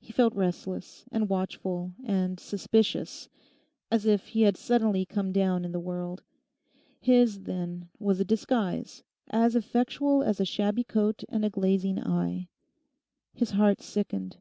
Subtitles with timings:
[0.00, 3.30] He felt restless, and watchful, and suspicious,
[3.90, 6.22] as if he had suddenly come down in the world.
[7.00, 12.48] His, then, was a disguise as effectual as a shabby coat and a glazing eye.
[13.32, 14.36] His heart sickened.